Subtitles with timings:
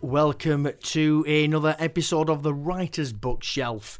[0.00, 3.98] welcome to another episode of the Writer's Bookshelf.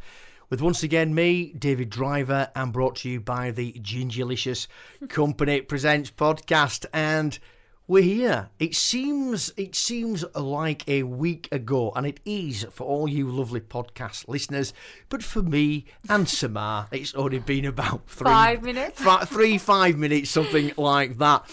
[0.49, 4.67] With once again me, David Driver, and brought to you by the Gingerlicious
[5.09, 6.87] Company Presents podcast.
[6.93, 7.39] And
[7.87, 8.51] we're here.
[8.59, 13.61] It seems it seems like a week ago, and it is for all you lovely
[13.61, 14.73] podcast listeners.
[15.09, 19.03] But for me and Samar, it's only been about three, Five minutes?
[19.27, 21.45] three five minutes, something like that.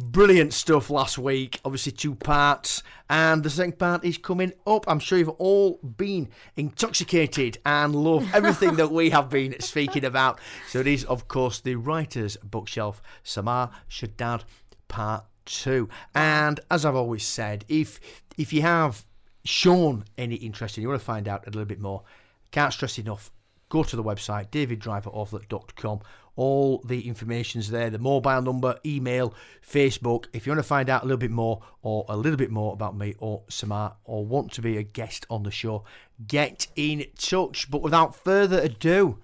[0.00, 1.60] Brilliant stuff last week.
[1.64, 4.84] Obviously, two parts, and the second part is coming up.
[4.86, 10.38] I'm sure you've all been intoxicated and love everything that we have been speaking about.
[10.68, 14.44] So, it is, of course, the Writer's Bookshelf, Samar Shahdad,
[14.86, 15.88] part two.
[16.14, 17.98] And as I've always said, if
[18.36, 19.04] if you have
[19.44, 22.04] shown any interest and you want to find out a little bit more,
[22.52, 23.32] can't stress enough,
[23.68, 26.00] go to the website daviddriverauthor.com.
[26.36, 30.26] All the information's there, the mobile number, email, Facebook.
[30.32, 32.72] If you want to find out a little bit more or a little bit more
[32.72, 35.84] about me or Samar or want to be a guest on the show,
[36.28, 37.68] get in touch.
[37.68, 39.18] But without further ado,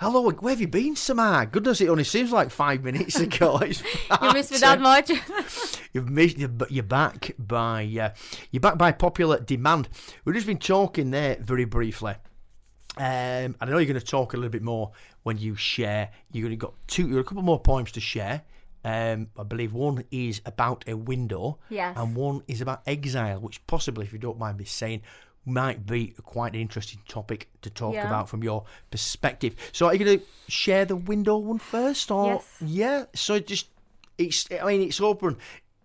[0.00, 1.46] hello, where have you been, Samar?
[1.46, 3.60] Goodness, it only seems like five minutes ago.
[4.22, 5.10] You missed me that much?
[5.94, 8.10] You've missed, you're you're back by uh,
[8.50, 9.88] you're back by popular demand.
[10.24, 12.14] We've just been talking there very briefly,
[12.98, 14.90] um, and I know you're going to talk a little bit more
[15.22, 16.10] when you share.
[16.32, 18.42] You're going to got two, you've got a couple more poems to share.
[18.84, 21.96] Um, I believe one is about a window, Yes.
[21.96, 25.02] and one is about exile, which possibly, if you don't mind me saying,
[25.44, 28.06] might be quite an interesting topic to talk Yeah.
[28.06, 29.56] about from your perspective.
[29.72, 32.56] So, are you going to share the window one first, or Yes.
[32.60, 33.04] yeah?
[33.14, 33.66] So just
[34.16, 35.36] it's I mean it's open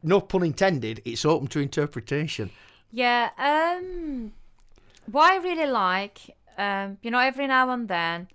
[0.03, 2.49] no pun intended, it's open to interpretation.
[2.91, 3.29] yeah.
[3.37, 4.33] Um,
[5.11, 8.27] what I really like, um, you know, every now and then,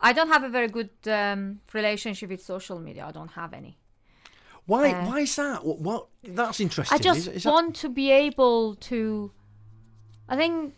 [0.00, 3.06] I don't have a very good um, relationship with social media.
[3.06, 3.78] I don't have any.
[4.66, 5.64] Why Uh, why is that?
[5.64, 6.94] What, what that's interesting.
[6.94, 9.32] I just Is- is that- want to be able to.
[10.28, 10.74] I think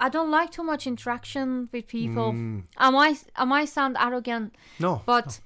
[0.00, 2.32] I don't like too much interaction with people.
[2.32, 2.64] Mm.
[2.76, 5.40] I might I might sound arrogant, no, but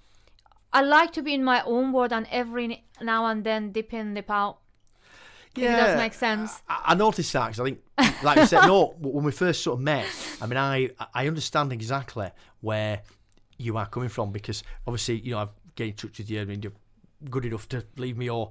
[0.72, 4.14] I like to be in my own world and every now and then dip in,
[4.14, 4.58] dip out.
[5.54, 6.62] If it does make sense.
[6.68, 7.80] I, I noticed that 'cause I think,
[8.22, 10.06] like I said, no, when we first sort of met,
[10.40, 12.30] I mean, I I understand exactly
[12.60, 13.02] where
[13.58, 16.40] you are coming from because obviously, you know, I've get in touch with you.
[16.40, 16.72] I mean, you're
[17.30, 18.50] good enough to leave me your.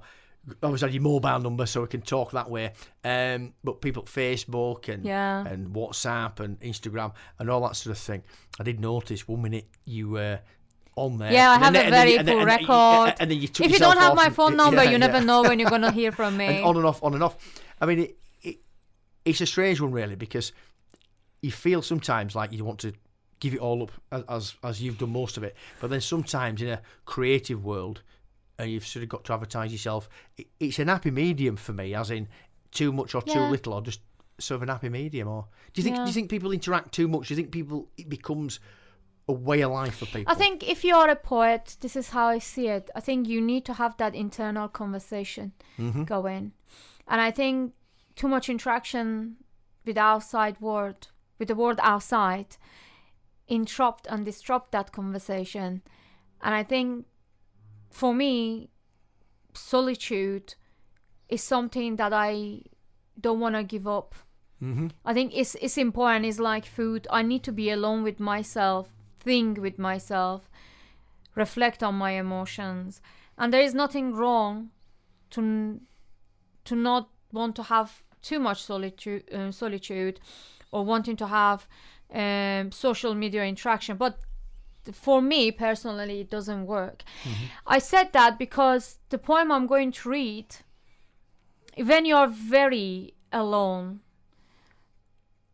[0.62, 2.72] Obviously, had your mobile number so we can talk that way.
[3.04, 5.46] Um, but people at Facebook and Yeah.
[5.46, 8.22] and WhatsApp and Instagram and all that sort of thing.
[8.58, 10.40] I did notice one minute you were
[10.96, 11.30] on there.
[11.30, 13.14] Yeah, I have then- a very then- full and then- record.
[13.20, 15.24] And then you took If you don't have my phone number, yeah, you never yeah.
[15.24, 16.46] know when you're gonna hear from me.
[16.46, 17.36] and on and off, on and off.
[17.78, 18.18] I mean, it,
[19.24, 20.52] it's a strange one, really, because
[21.42, 22.92] you feel sometimes like you want to
[23.40, 26.60] give it all up, as, as as you've done most of it, but then sometimes
[26.62, 28.02] in a creative world,
[28.58, 30.08] and you've sort of got to advertise yourself.
[30.58, 32.28] It's an happy medium for me, as in
[32.72, 33.48] too much or too Yeah.
[33.48, 34.00] little, or just
[34.38, 35.28] sort of an happy medium.
[35.28, 37.28] Or do you think do you think people interact too much?
[37.28, 38.60] Do you think people it becomes
[39.28, 40.30] a way of life for people?
[40.32, 42.90] I think if you're a poet, this is how I see it.
[42.94, 46.04] I think you need to have that internal conversation Mm-hmm.
[46.04, 46.52] going,
[47.08, 47.72] and I think
[48.20, 49.36] too much interaction
[49.86, 51.08] with outside world,
[51.38, 52.58] with the world outside,
[53.48, 55.80] interrupt and disrupt that conversation.
[56.42, 57.06] And I think,
[57.88, 58.68] for me,
[59.54, 60.54] solitude
[61.30, 62.60] is something that I
[63.18, 64.14] don't want to give up.
[64.62, 64.88] Mm-hmm.
[65.02, 66.26] I think it's it's important.
[66.26, 67.06] It's like food.
[67.10, 70.50] I need to be alone with myself, think with myself,
[71.34, 73.00] reflect on my emotions,
[73.38, 74.72] and there is nothing wrong
[75.30, 75.80] to
[76.66, 80.20] to not want to have too much solitude, uh, solitude,
[80.72, 81.68] or wanting to have
[82.12, 83.96] um, social media interaction.
[83.96, 84.18] But
[84.92, 87.02] for me personally, it doesn't work.
[87.66, 90.56] I said that because the poem I'm going to read,
[91.76, 94.00] when you're very alone,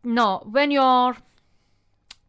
[0.03, 1.17] no, when you're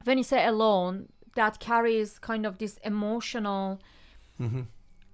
[0.05, 3.81] when you say alone, that carries kind of this emotional
[4.41, 4.61] Mm-hmm.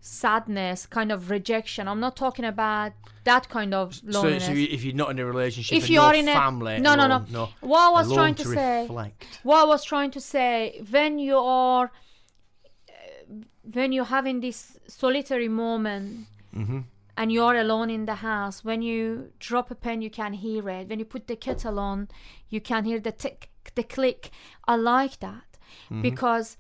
[0.07, 1.89] Sadness, kind of rejection.
[1.89, 2.93] I'm not talking about
[3.25, 4.45] that kind of loneliness.
[4.45, 7.07] so if you're not in a relationship, If you are in a- family, no, no,
[7.07, 7.25] no.
[7.31, 7.49] no.
[7.61, 9.41] what I was trying to, say, reflect.
[9.45, 11.87] what I was trying to say, when you are,
[12.89, 13.35] uh,
[13.73, 16.81] when you're having this solitary moment Mm-hmm.
[17.17, 20.89] and you're alone in the house, when you drop a pen, you can hear it.
[20.89, 22.09] When you put the kettle on,
[22.49, 24.31] you can hear the tick, the click.
[24.69, 25.45] I like that
[25.91, 26.03] Mm-hmm.
[26.03, 26.57] because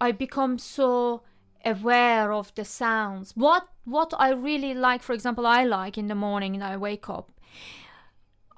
[0.00, 1.22] I become so
[1.64, 3.32] aware of the sounds.
[3.34, 7.08] What what I really like, for example, I like in the morning when I wake
[7.08, 7.30] up,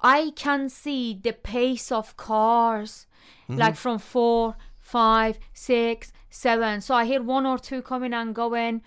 [0.01, 3.05] I can see the pace of cars,
[3.47, 6.81] like from four, five, six, seven.
[6.81, 8.81] So I hear one or two coming and going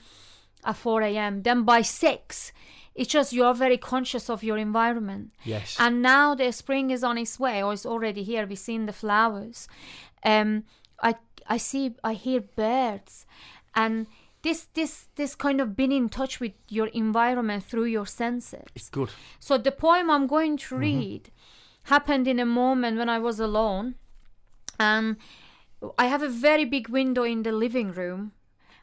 [0.65, 1.43] at 4 a.m.
[1.43, 2.53] Then by six,
[2.95, 5.33] it's just you are very conscious of your environment.
[5.45, 5.77] Yes.
[5.79, 8.47] And now the spring is on its way, or it's already here.
[8.47, 9.69] We've seen the flowers.
[10.25, 10.65] Um,
[11.03, 11.15] I
[11.49, 13.27] I see, I hear birds,
[13.75, 14.07] and
[14.43, 18.65] this this this kind of being in touch with your environment through your senses.
[18.75, 19.11] it's good.
[19.39, 20.81] So the poem I'm going to Mm-hmm.
[20.81, 21.31] read
[21.85, 23.95] happened in a moment when I was alone,
[24.79, 25.17] and
[25.99, 28.33] I have a very big window in the living room,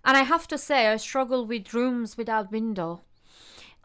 [0.03, 3.01] and I have to say I struggle with rooms without window,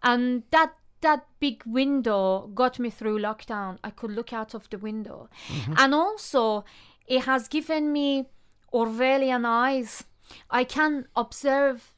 [0.03, 3.79] and that that big window got me through lockdown.
[3.85, 5.29] I could look out of the window,
[5.77, 6.65] and also
[7.07, 8.27] it has given me
[8.73, 10.05] Orwellian eyes.
[10.51, 11.95] I can observe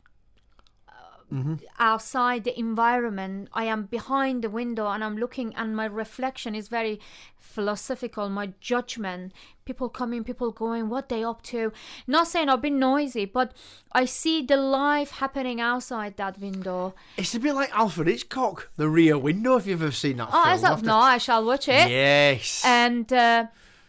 [1.78, 3.48] outside the environment.
[3.52, 7.00] I am behind the window and i'm looking and my reflection is very
[7.38, 8.28] philosophical.
[8.28, 9.32] My judgment
[9.64, 11.72] people coming people going what they up to.
[12.06, 13.52] Not saying i've been noisy but
[13.92, 16.94] i see the life happening outside that window.
[17.16, 19.56] It's a bit like Alfred Hitchcock, The Rear Window.
[19.56, 21.90] If you've ever seen that oh film, as of now i shall watch it.
[21.90, 22.62] Yes.
[22.64, 23.46] and uh,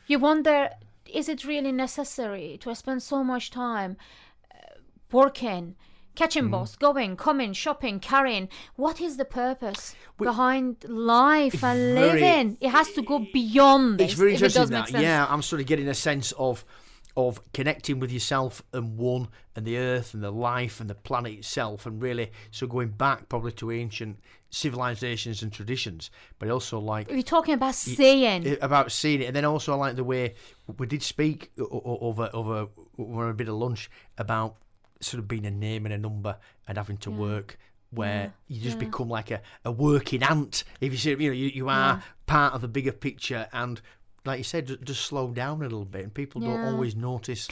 [0.08, 0.70] you wonder
[1.14, 4.27] is it really necessary to spend so much time uh,
[5.12, 5.76] working
[6.18, 6.52] catching mm-hmm.
[6.52, 8.50] bus going coming shopping carrying.
[8.76, 12.58] What is the purpose behind life and very- living?
[12.60, 15.02] It has to go beyond it's this very if it interesting that.
[15.02, 16.66] Yeah, I'm sort of getting a sense of
[17.16, 21.34] of connecting with yourself and one and the earth and the life and the planet
[21.34, 24.20] itself and really so going back probably to ancient
[24.52, 28.56] civilizations and traditions but also like we're talking about seeing.
[28.62, 30.36] about seeing it and then also I like the way
[30.78, 32.68] we did speak over over
[33.00, 33.90] over a bit of lunch
[34.20, 34.58] about
[35.00, 37.58] sort of being a name and a number and having to work
[37.92, 41.48] where you just become like a, a working ant if you see you know you,
[41.48, 43.82] you are part of the bigger picture and
[44.26, 47.48] like you said ju- just slow down a little bit and people don't always notice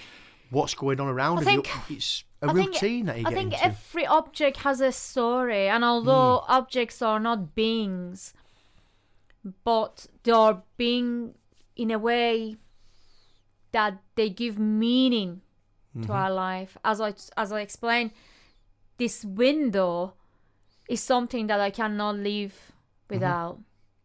[0.50, 1.42] what's going on around I.
[1.42, 3.66] You- think- it's a I think- routine that you I get I think into.
[3.66, 6.52] every object has a story, and although Hmm.
[6.52, 8.34] objects are not beings,
[9.64, 11.36] but they are being
[11.76, 12.58] in a way
[13.72, 15.42] that they give meaning
[15.96, 16.08] Mm-hmm.
[16.08, 16.78] to our life.
[16.84, 18.12] As I as I explained,
[18.98, 20.14] this window
[20.90, 22.72] is something that I cannot live
[23.06, 23.16] Mm-hmm.
[23.16, 23.60] without.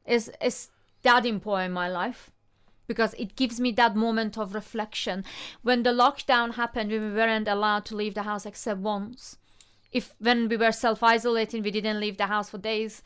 [0.05, 0.71] It's it's
[1.03, 2.31] that important in my life
[2.87, 5.25] because it gives me that moment of reflection.
[5.63, 9.39] When the lockdown happened, we weren't allowed to leave the house except once.
[9.91, 13.03] If when we were self isolating, we didn't leave the house for days.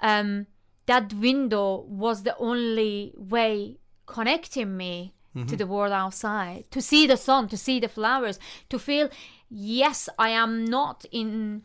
[0.00, 0.46] Um,
[0.86, 3.76] that window was the only way
[4.06, 5.12] connecting me
[5.46, 8.38] to the world outside, to see the sun, to see the flowers,
[8.68, 9.08] to feel,
[9.48, 11.62] yes, I am not in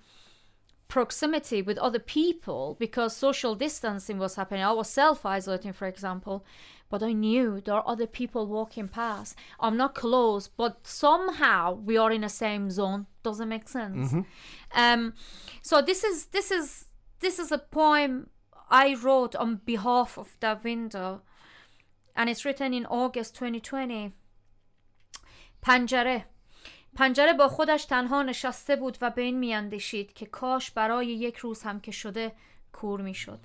[0.88, 4.64] proximity with other people because social distancing was happening.
[4.64, 6.46] I was self isolating, for example,
[6.90, 9.36] but I knew there are other people walking past.
[9.60, 13.08] I'm not close, but somehow we are in the same zone.
[13.24, 14.14] Doesn't make sense.
[14.76, 15.14] Um,
[15.64, 16.86] so this is this is
[17.22, 18.30] this is a poem
[18.69, 21.21] I wrote on behalf of that window,
[22.16, 24.14] and it's written in August 2020.
[25.62, 26.26] پنجره.
[26.96, 31.64] پنجره با خودش تنها نشسته بود و به این میاندیشید که کاش برای یک روز
[31.64, 32.36] هم که شده
[32.74, 33.40] کور می‌شد.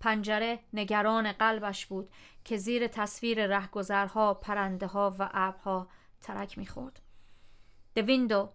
[0.00, 2.10] پنجره نگران قلبش بود
[2.44, 5.88] که زیر تصویر رهگذرها پرنده ها و ابرها
[6.20, 7.00] ترک می‌خورد.
[7.98, 8.48] The window.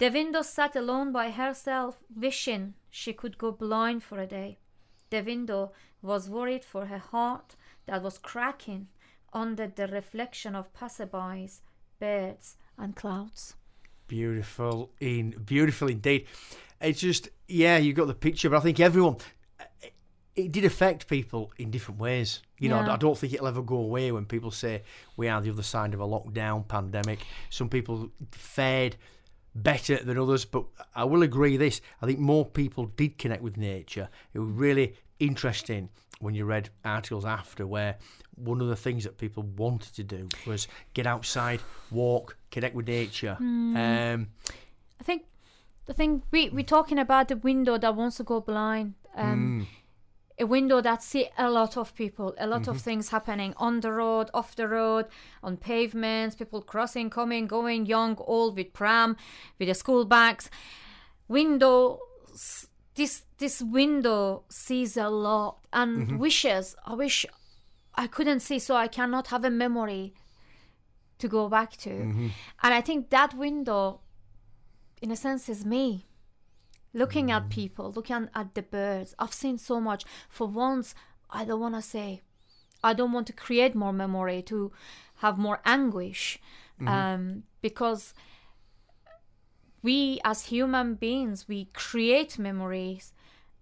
[0.00, 1.94] The window sat alone by herself.
[2.20, 4.58] Wishing she could go blind for a day.
[5.10, 7.50] The window was worried for her heart.
[7.90, 8.86] That was cracking
[9.32, 11.60] under the reflection of passerbys,
[11.98, 13.54] birds, and clouds.
[14.06, 16.26] Beautiful, in beautiful indeed.
[16.80, 19.16] It's just yeah, you got the picture, but I think everyone
[20.36, 22.42] it, did affect people in different ways.
[22.58, 22.94] You know, Yeah.
[22.94, 24.82] I don't think it'll ever go away when people say
[25.16, 27.26] we are the other side of a lockdown pandemic.
[27.50, 28.96] Some people fared
[29.52, 31.80] better than others, but I will agree this.
[32.00, 34.08] I think more people did connect with nature.
[34.32, 35.88] It was really interesting
[36.20, 37.96] when you read articles after where
[38.36, 41.60] one of the things that people wanted to do was get outside,
[41.90, 43.36] walk, connect with nature.
[43.40, 44.28] Um,
[45.00, 45.24] I think
[45.86, 48.94] the thing we we're talking about the window that wants to go blind.
[49.16, 49.66] Um,
[50.38, 53.92] A window that see a lot of people, a lot of things happening on the
[53.92, 55.04] road, off the road,
[55.42, 59.16] on pavements, people crossing, coming, going, young, old, with pram,
[59.58, 60.48] with their school bags.
[61.28, 61.98] Window,
[62.32, 62.68] s-
[63.00, 66.18] this this window sees a lot and mm-hmm.
[66.18, 66.76] wishes.
[66.84, 67.24] I wish
[67.94, 70.12] I couldn't see, so I cannot have a memory
[71.18, 71.90] to go back to.
[71.90, 72.28] Mm-hmm.
[72.62, 74.00] And I think that window,
[75.00, 76.08] in a sense, is me.
[76.92, 77.50] Looking at mm.
[77.50, 79.14] people, looking at the birds.
[79.18, 80.04] I've seen so much.
[80.28, 80.94] For once,
[81.30, 82.20] I don't want to say,
[82.82, 84.72] I don't want to create more memory, to
[85.22, 86.38] have more anguish.
[86.80, 86.88] Mm-hmm.
[86.88, 88.12] Um, because
[89.82, 93.12] we, as human beings, we create memories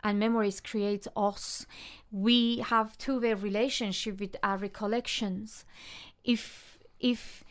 [0.02, 1.66] and memories create us.
[2.10, 5.64] We have two-way relationship with our recollections.
[6.24, 7.44] If if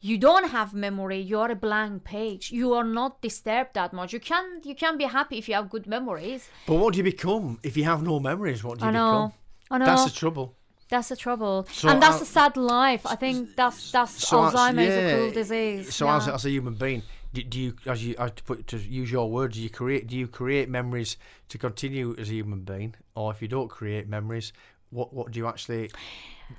[0.00, 2.50] you don't have memory, you're a blank page.
[2.50, 4.12] You are not disturbed that much.
[4.12, 6.48] You can you can be happy if you have good memories.
[6.66, 8.64] But what do you become if you have no memories?
[8.64, 9.10] What do you I know.
[9.10, 9.32] become?
[9.70, 9.86] I know.
[9.86, 10.54] That's the trouble.
[10.88, 13.06] That's the trouble, So and that's a sad life.
[13.06, 15.94] I think that's that's So Alzheimer's yeah, a cruel disease.
[15.94, 16.16] So yeah.
[16.16, 17.02] as, as a human being,
[17.32, 20.06] do, do you, as you, as to put to use your words, do you create,
[20.06, 21.16] do you create memories
[21.48, 24.52] to continue as a human being, or if you don't create memories,
[24.90, 25.90] what what do you actually,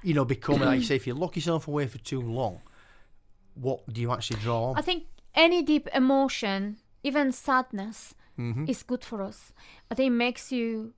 [0.01, 0.59] you know, become?
[0.59, 2.61] like you say, if you lock yourself away for too long,
[3.55, 4.77] what do you actually draw on?
[4.77, 5.03] I think
[5.35, 8.65] any deep emotion, even sadness, Mm-hmm.
[8.67, 9.53] is good for us.
[9.91, 10.93] I think it makes you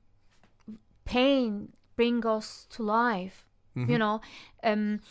[1.03, 3.45] pain bring us to life.
[3.75, 3.91] Mm-hmm.
[3.91, 4.21] You know,
[4.63, 5.01] um,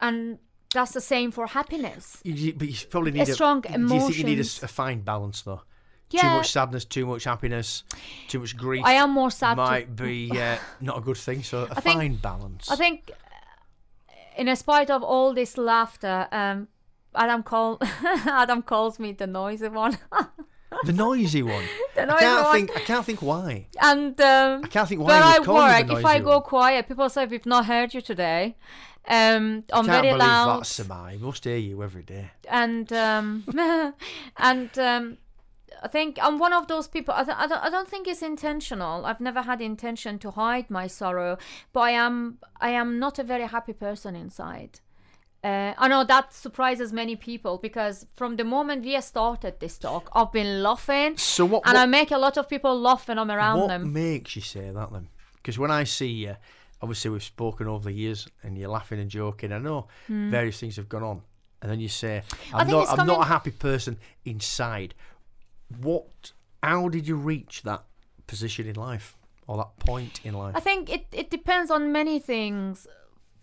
[0.00, 0.38] and
[0.74, 2.20] that's the same for happiness.
[2.24, 5.00] You- but you probably need a, strong Do you think you need a, a fine
[5.02, 5.62] balance though?
[6.10, 7.84] Too much sadness, too much happiness,
[8.28, 8.82] too much grief.
[8.84, 9.54] I am more sad.
[9.56, 11.42] To, might be uh, not a good thing.
[11.42, 12.70] So a I think- fine balance.
[12.70, 16.68] I think, uh, in spite of all this laughter, um,
[17.14, 17.78] Adam call
[18.26, 19.98] Adam calls me the noisy one,
[20.84, 21.64] the noisy one.
[21.94, 22.54] the I can't one.
[22.54, 22.70] think.
[22.76, 23.66] I can't think why.
[23.82, 25.18] and um, I can't think why.
[25.18, 26.42] you I would call you the work, if I go one.
[26.42, 28.56] quiet, people say we've not heard you today.
[29.08, 30.76] Um, I'm can't very believe loud, that's.
[30.76, 32.30] He must hear you every day.
[32.48, 33.44] and um,
[34.36, 35.16] and um,
[35.82, 37.14] I think I'm one of those people.
[37.14, 39.06] I, th- I, don't, I don't think it's intentional.
[39.06, 41.38] I've never had intention to hide my sorrow,
[41.72, 44.80] but I am I am not a very happy person inside.
[45.44, 50.10] Uh, I know that surprises many people because from the moment we started this talk,
[50.12, 51.62] I've been laughing, So what?
[51.64, 53.92] and what, I make a lot of people laugh when I'm around what them.
[53.92, 55.08] makes you say that then?
[55.36, 56.36] Because when I see you,
[56.80, 59.52] obviously we've spoken over the years, and you're laughing and joking.
[59.52, 61.22] I know various things have gone on,
[61.62, 62.88] and then you say, "I'm not.
[62.88, 64.94] I'm coming- not a happy person inside."
[65.80, 66.32] What?
[66.62, 67.84] How did you reach that
[68.26, 69.16] position in life,
[69.46, 70.56] or that point in life?
[70.56, 72.86] I think it, it depends on many things.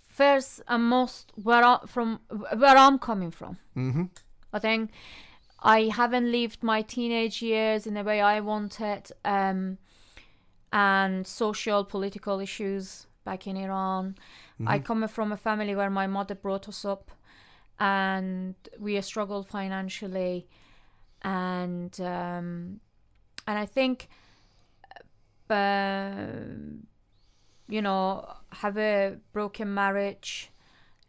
[0.07, 3.57] First and most, where I, from where I'm coming from.
[3.75, 4.03] mm-hmm.
[4.53, 4.91] I think
[5.59, 9.77] I haven't lived my teenage years in the way I wanted, um,
[10.71, 14.15] and social political issues back in Iran.
[14.65, 17.11] I come from a family where my mother brought us up,
[17.79, 20.47] and we struggled financially,
[21.23, 22.79] and um,
[23.47, 24.07] and I think,
[25.49, 26.25] uh,
[27.67, 30.51] you know, have a broken marriage,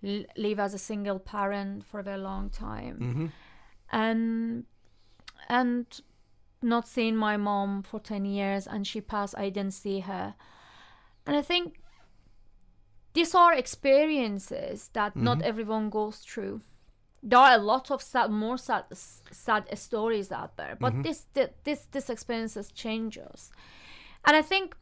[0.04, 3.26] l- live as a single parent for a very long time Mm-hmm.
[3.92, 4.64] and
[5.48, 5.86] and
[6.62, 10.34] not seeing my mom for 10 years and she passed i didn't see her
[11.26, 11.78] and i think
[13.16, 15.48] these are experiences that not mm-hmm.
[15.48, 16.60] everyone goes through.
[17.22, 21.02] There are a lot of sad more sad, sad stories out there but mm-hmm.
[21.02, 21.26] this
[21.64, 23.50] this this experiences change us.
[24.26, 24.76] And i think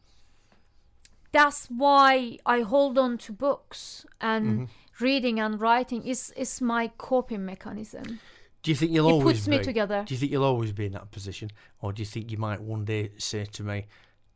[1.31, 5.05] that's why i hold on to books and mm-hmm.
[5.05, 8.19] reading and writing is is my coping mechanism.
[8.63, 9.63] Do you think you'll It always puts me be?
[9.63, 10.03] together.
[10.07, 11.47] Do you think you'll always be in that position,
[11.81, 13.85] or do you think you might one day say to me,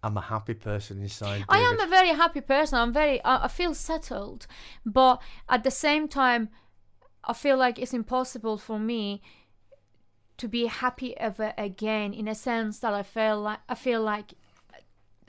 [0.03, 1.45] "I'm a happy person inside"?
[1.49, 2.79] I am a very happy person.
[2.79, 3.23] I'm very.
[3.23, 4.47] I, I feel settled,
[4.85, 6.49] but at the same time,
[7.23, 9.21] I feel like it's impossible for me
[10.37, 12.13] to be happy ever again.
[12.13, 14.33] In a sense that I feel like I feel like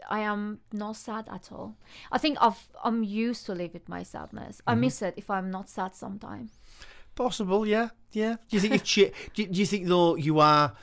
[0.08, 1.76] I am not sad at all.
[2.10, 4.60] I think I've I'm used to live with my sadness.
[4.66, 4.80] I mm-hmm.
[4.80, 6.50] miss it if I'm not sad sometime.
[7.14, 8.36] Possible, yeah, yeah.
[8.48, 10.74] Do you think you've cha- do, you, do you think though you are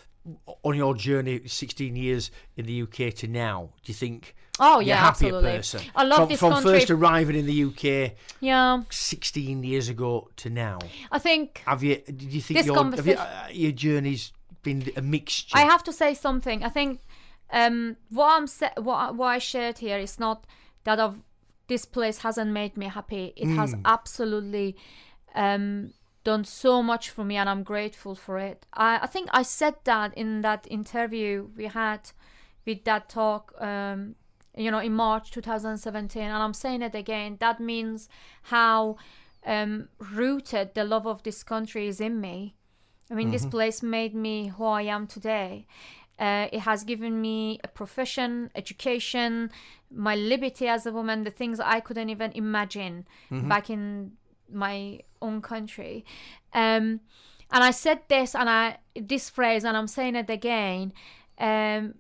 [0.63, 3.69] on your journey, sixteen years in the UK to now?
[3.83, 5.51] Do you think Oh you're yeah, a happier absolutely.
[5.57, 5.81] person?
[5.95, 6.71] I love from, this from country.
[6.71, 10.79] first arriving in the UK yeah, sixteen years ago to now.
[11.11, 11.97] I think Have you?
[11.97, 15.57] Do you think your have you, uh, your journey's been a mixture?
[15.57, 16.63] I have to say something.
[16.63, 17.01] I think
[17.51, 20.45] um, what I'm sa- what I- what I shared here is not
[20.83, 21.19] that of
[21.67, 23.33] this place hasn't made me happy.
[23.35, 24.75] It has absolutely
[25.35, 25.93] um,
[26.27, 28.65] done so much for me, and I'm grateful for it.
[28.73, 32.11] I, I think I said that in that interview we had
[32.65, 33.53] with that talk.
[33.61, 34.15] Um,
[34.53, 37.37] you know, in March 2017, and I'm saying it again.
[37.39, 38.09] That means
[38.41, 38.97] how
[39.45, 42.55] um, rooted the love of this country is in me.
[43.09, 45.67] I mean, this place made me who I am today.
[46.19, 49.51] Uh, it has given me a profession, education,
[49.89, 53.05] my liberty as a woman, the things I couldn't even imagine
[53.47, 54.13] back in
[54.51, 56.05] my own country.
[56.53, 57.01] Um,
[57.51, 60.93] and I said this and I this phrase, and I'm saying it again.
[61.37, 61.95] Um,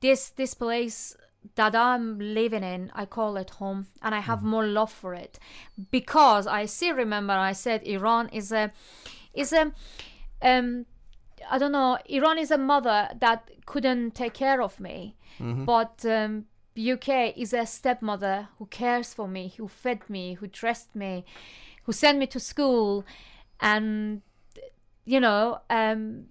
[0.00, 1.16] this this place
[1.54, 5.38] that I'm living in, I call it home, and I have more love for it
[5.90, 8.72] because I still remember I said Iran is a
[9.34, 9.72] is a
[10.42, 10.86] um
[11.50, 11.98] I don't know.
[12.06, 15.16] Iran is a mother that couldn't take care of me,
[15.66, 16.46] but um,
[16.78, 21.24] UK is a stepmother who cares for me, who fed me, who dressed me,
[21.86, 23.06] who sent me to school,
[23.60, 24.20] and
[25.04, 26.26] you know, um,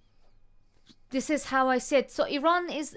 [1.10, 2.12] this is how I it.
[2.12, 2.96] So Iran is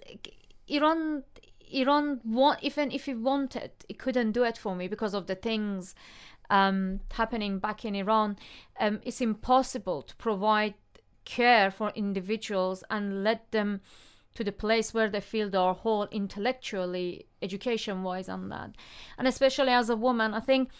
[0.67, 1.23] Iran.
[1.71, 5.35] Iran want even if it wanted, it couldn't do it for me because of the
[5.35, 5.95] things
[6.50, 8.38] um, happening back in Iran.
[8.81, 10.75] Um, it's impossible to provide
[11.25, 13.83] care for individuals and let them
[14.35, 18.71] to the place where they feel they're whole intellectually, education wise, and that.
[19.19, 20.71] And especially as a woman, I think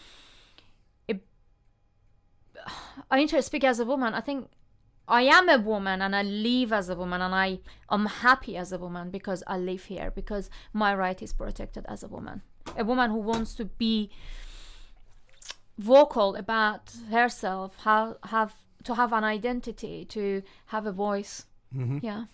[3.11, 4.13] I need to speak as a woman.
[4.13, 4.49] I think
[5.07, 8.71] I am a woman and I live as a woman and I am happy as
[8.71, 12.43] a woman because I live here because my right is protected as a woman.
[12.77, 14.11] A woman who wants to be
[15.77, 21.45] vocal about herself, have have to have an identity, to have a voice.
[21.71, 22.25] Yeah.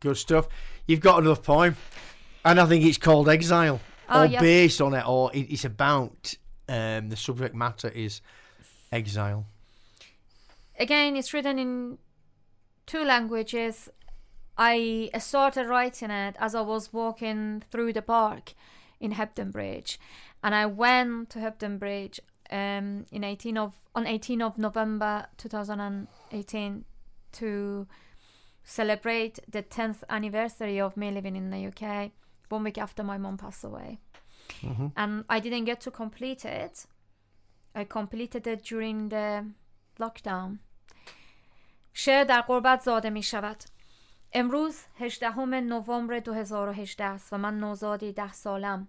[0.00, 0.48] Good stuff.
[0.86, 1.76] You've got another poem,
[2.44, 4.40] and I think it's called Exile, Oh, or yes.
[4.40, 6.34] based on it, or it, it's about
[6.68, 8.20] um, the subject matter is
[8.92, 9.46] exile.
[10.78, 11.98] Again, it's written in
[12.86, 13.88] two languages.
[14.56, 18.54] I started writing it as I was walking through the park
[19.00, 19.98] in Hebden Bridge,
[20.42, 22.20] and I went to Hebden Bridge
[22.50, 26.84] um, in 18 of on 18 of November 2018
[27.32, 27.86] to
[28.64, 32.12] celebrate the 10th anniversary of me living in the UK.
[32.48, 33.98] One week after my mom passed away,
[34.96, 36.86] and I didn't get to complete it.
[37.74, 39.44] I completed it during the
[39.98, 40.58] lockdown.
[41.92, 43.64] شعر در قربت زاده می شود.
[44.32, 48.88] امروز 18 نوامبر 2018 است و من نوزادی ده سالم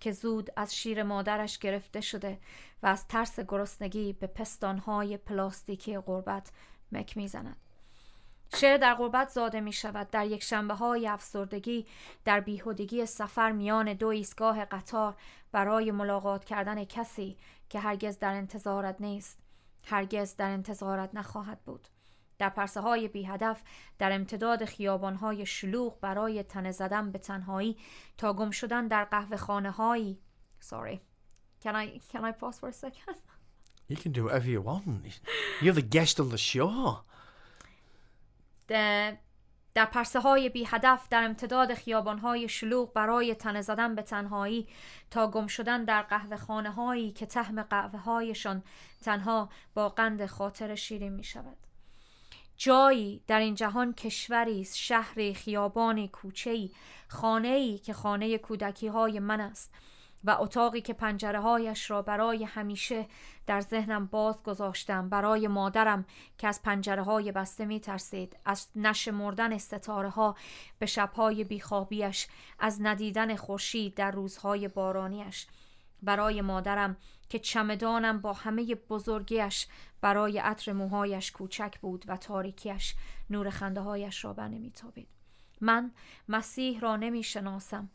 [0.00, 2.38] که زود از شیر مادرش گرفته شده
[2.82, 6.50] و از ترس گرسنگی به پستانهای پلاستیکی غربت
[6.92, 7.56] مک می‌زند
[8.56, 10.10] شعر در غربت زاده می شود.
[10.10, 11.86] در یک شنبه های افسردگی
[12.24, 15.14] در بیهودگی سفر میان دو ایستگاه قطار
[15.52, 17.36] برای ملاقات کردن کسی
[17.72, 19.38] که هرگز در انتظارت نیست
[19.84, 21.88] هرگز در انتظارت نخواهد بود
[22.38, 23.62] در پرسه های بی هدف
[23.98, 27.76] در امتداد خیابان های شلوغ برای تنه زدن به تنهایی
[28.18, 30.18] تا گم شدن در قهوه خانه هایی
[30.60, 31.00] Sorry.
[31.64, 33.16] Can I can I pause for a second?
[33.90, 35.20] You can do whatever you want.
[35.62, 37.04] You're the guest on the show.
[39.74, 44.68] در پرسه های بی هدف در امتداد خیابان های شلوغ برای تنه زدن به تنهایی
[45.10, 48.62] تا گم شدن در قهوه خانه هایی که تهم قهوه هایشان
[49.04, 51.56] تنها با قند خاطر شیرین می شود.
[52.56, 56.70] جایی در این جهان کشوری است شهری خیابانی کوچه‌ای
[57.08, 59.74] خانه‌ای که خانه کودکی های من است
[60.24, 63.06] و اتاقی که پنجره هایش را برای همیشه
[63.46, 65.08] در ذهنم باز گذاشتم.
[65.08, 66.04] برای مادرم
[66.38, 70.36] که از پنجره های بسته می ترسید از نشمردن ستاره ها
[70.78, 75.46] به شبهای بیخوابیش از ندیدن خورشید در روزهای بارانیش
[76.02, 76.96] برای مادرم
[77.28, 79.66] که چمدانم با همه بزرگیش
[80.00, 82.94] برای عطر موهایش کوچک بود و تاریکیش
[83.30, 85.08] نور خنده هایش را بر نمیتابید.
[85.60, 85.92] من
[86.28, 87.90] مسیح را نمی شناسم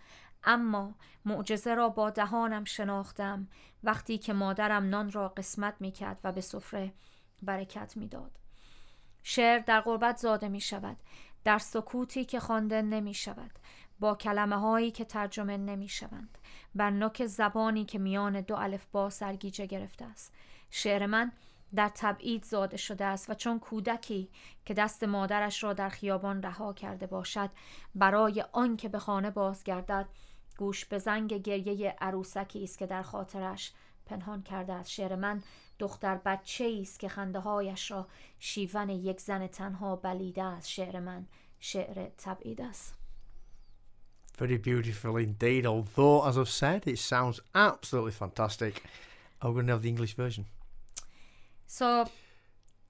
[0.48, 3.48] اما معجزه را با دهانم شناختم.
[3.84, 6.94] وقتی که مادرم نان را قسمت می کرد و به سفره
[7.42, 8.32] برکت می داد.
[9.24, 10.98] شعر در غربت زاده می شود
[11.44, 13.52] در سکوتی که خوانده نمی شود
[14.00, 16.38] با کلمه هایی که ترجمه نمی شوند
[16.76, 20.34] بر نوک زبانی که میان دو الفبا سرگیجه گرفته است.
[20.70, 21.32] شعر من
[21.76, 24.30] در تبعید زاده شده است و چون کودکی
[24.66, 27.50] که دست مادرش را در خیابان رها کرده باشد
[27.96, 30.06] برای آن که به خانه بازگردد
[30.58, 33.72] گوش به زنگ گریه عروسکی است که در خاطرش
[34.06, 35.44] پنهان کرده است شعر من
[35.80, 38.08] دختر بچه است که خنده هایش را
[38.40, 41.26] شیون یک زن تنها بلیده است شعر من
[41.60, 42.94] شعر تبعید است
[44.40, 45.66] Very beautiful indeed.
[45.66, 48.84] Although, as I've said, it sounds absolutely fantastic.
[49.42, 50.46] I'm going to have the English version.
[51.66, 52.06] So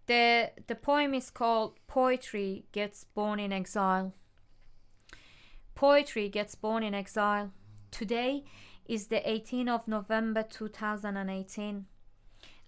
[0.08, 4.13] the the poem is called Poetry Gets Born in Exile.
[5.75, 7.51] Poetry gets born in exile.
[7.91, 8.43] Today
[8.86, 11.86] is the 18th of November 2018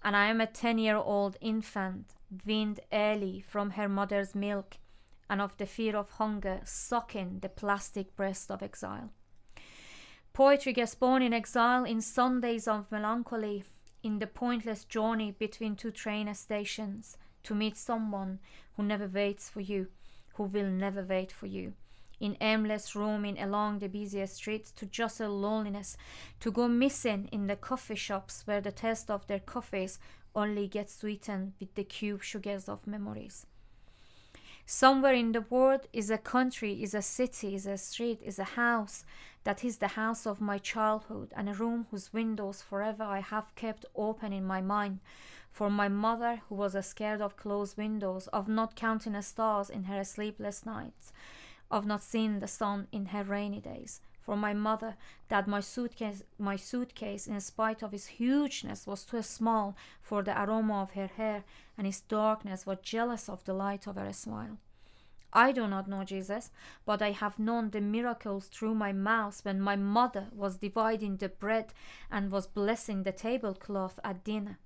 [0.03, 4.77] and I am a 10-year-old infant weaned early from her mother's milk
[5.29, 9.11] and of the fear of hunger sucking the plastic breast of exile.
[10.33, 13.63] Poetry gets born in exile in Sundays of melancholy,
[14.01, 18.39] in the pointless journey between two train stations to meet someone
[18.75, 19.87] who never waits for you,
[20.35, 21.73] who will never wait for you.
[22.19, 25.97] In aimless roaming along the busiest streets to jostle loneliness,
[26.41, 29.99] to go missing in the coffee shops where the taste of their coffees
[30.35, 33.45] only gets sweetened with the cube sugars of memories.
[34.65, 38.43] Somewhere in the world is a country, is a city, is a street, is a
[38.43, 39.03] house
[39.43, 43.55] that is the house of my childhood, and a room whose windows forever I have
[43.55, 44.99] kept open in my mind.
[45.51, 49.85] For my mother, who was scared of closed windows, of not counting the stars in
[49.85, 51.11] her sleepless nights,
[51.71, 54.01] of not seeing the sun in her rainy days.
[54.21, 54.95] For my mother,
[55.29, 60.39] that my suitcase, my suitcase, in spite of its hugeness, was too small for the
[60.39, 61.43] aroma of her hair,
[61.77, 64.57] and its darkness was jealous of the light of her smile.
[65.31, 66.51] I do not know Jesus,
[66.85, 71.29] but I have known the miracles through my mouth when my mother was dividing the
[71.29, 71.73] bread
[72.11, 74.57] and was blessing the tablecloth at dinner.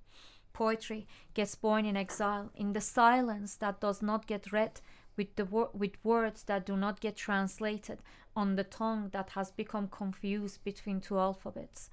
[0.53, 4.79] Poetry gets born in exile, in the silence that does not get read,
[5.17, 7.99] with, the wor- with words that do not get translated,
[8.35, 11.89] on the tongue that has become confused between two alphabets.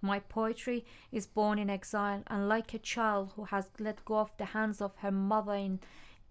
[0.00, 4.30] My poetry is born in exile, and like a child who has let go of
[4.36, 5.80] the hands of her mother in,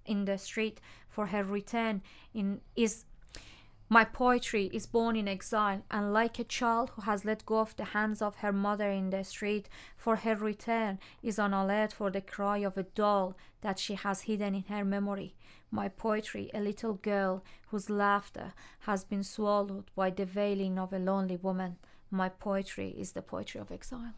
[0.05, 2.01] in the street for her return
[2.33, 3.05] in is
[3.89, 7.75] my poetry is born in exile, and like a child who has let go of
[7.77, 12.11] the hands of her mother in the street for her return, is on alert for
[12.11, 15.35] the cry of a doll that she has hidden in her memory.
[15.71, 20.99] My poetry, a little girl whose laughter has been swallowed by the wailing of a
[20.99, 21.75] lonely woman.
[22.09, 24.13] My poetry is the poetry of exile.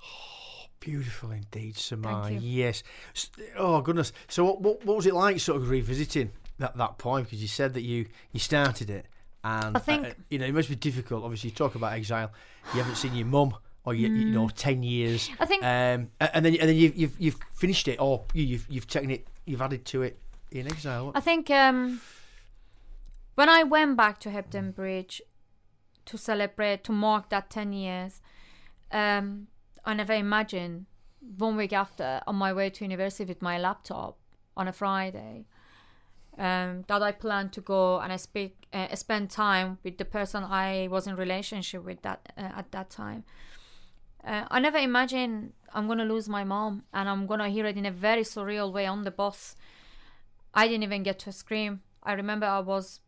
[0.80, 2.30] Beautiful indeed, Samar.
[2.30, 2.82] Yes.
[3.56, 4.12] Oh goodness.
[4.28, 7.24] So what, what what was it like, sort of revisiting that that poem?
[7.24, 9.06] Because you said that you you started it,
[9.42, 11.24] and I think- uh, you know it must be difficult.
[11.24, 12.30] Obviously, you talk about exile.
[12.74, 15.28] You haven't seen your mum, or you, you know ten years.
[15.40, 18.66] I think Um, and then and then you've you've, you've finished it, or you- you've
[18.70, 20.16] you've taken it, you've added to it
[20.50, 21.12] in exile.
[21.14, 22.00] I think um,
[23.34, 25.22] when I went back to Hebden Bridge
[26.06, 28.20] to celebrate, to mark that 10 years,
[28.90, 29.48] um,
[29.84, 30.86] I never imagined
[31.36, 34.18] one week after, on my way to university with my laptop
[34.56, 35.46] on a Friday,
[36.38, 40.44] um, that I planned to go and I speak, uh, spend time with the person
[40.44, 43.24] I was in relationship with that uh, at that time.
[44.24, 47.86] Uh, I never imagined I'm gonna lose my mom and I'm gonna hear it in
[47.86, 49.56] a very surreal way on the bus.
[50.58, 51.82] I didn't even get to scream.
[52.02, 52.98] I remember I was,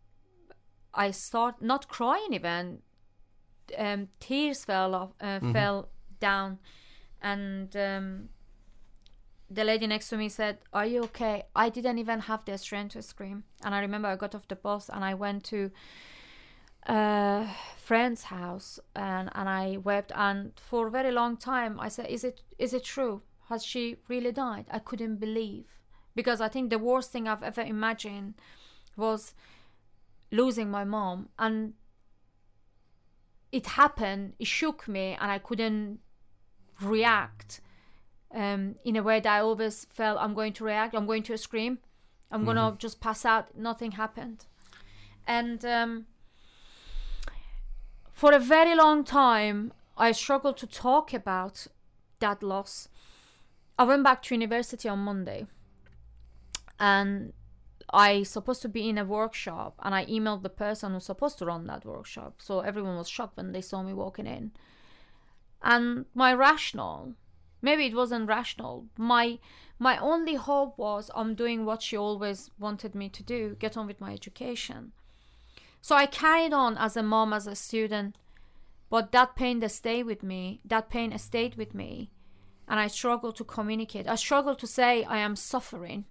[0.94, 2.82] I start not crying even.
[3.76, 5.88] Um, tears fell off, uh, fell
[6.20, 6.58] down,
[7.20, 8.28] and um,
[9.50, 12.92] the lady next to me said, "Are you okay?" I didn't even have the strength
[12.92, 15.72] to scream, and I remember I got off the bus and I went to
[16.86, 22.06] a friend's house and and I wept and for a very long time I said,
[22.06, 23.22] "Is it is it true?
[23.48, 25.79] Has she really died?" I couldn't believe
[26.20, 28.34] because I think the worst thing I've ever imagined
[28.94, 29.32] was
[30.30, 31.72] losing my mom and
[33.50, 36.00] it happened it shook me and I couldn't
[36.82, 37.62] react
[38.34, 41.38] um, in a way that I always felt I'm going to react I'm going to
[41.38, 41.78] scream
[42.30, 44.44] I'm gonna just pass out nothing happened.
[45.26, 46.06] And um,
[48.12, 51.66] for a very long time I struggled to talk about
[52.18, 52.88] that loss.
[53.78, 55.46] I went back to university on Monday
[56.80, 57.32] and
[57.92, 61.46] I supposed to be in a workshop and I emailed the person who's supposed to
[61.46, 62.36] run that workshop.
[62.38, 64.52] So everyone was shocked when they saw me walking in.
[65.62, 67.14] And my rational,
[67.60, 68.86] maybe it wasn't rational.
[68.96, 69.38] My
[69.78, 73.86] my only hope was I'm doing what she always wanted me to do, get on
[73.86, 74.92] with my education.
[75.80, 78.16] So I carried on as a mom, as a student,
[78.90, 82.10] but that pain that stayed with me, that pain stayed with me,
[82.68, 84.06] and I struggled to communicate.
[84.06, 86.04] I struggled to say I am suffering.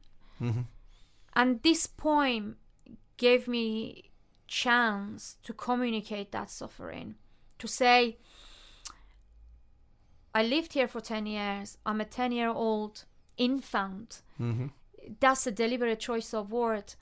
[1.34, 2.58] And this poem
[3.18, 4.12] gave me
[4.48, 7.16] chance to communicate that suffering,
[7.60, 8.18] to say,
[10.34, 11.78] I lived here for 10 years.
[11.86, 13.06] I'm a 10 year old
[13.38, 14.22] infant.
[15.20, 16.96] That's a deliberate choice of word.